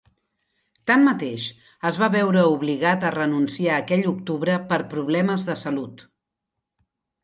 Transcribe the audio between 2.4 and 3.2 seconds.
obligat a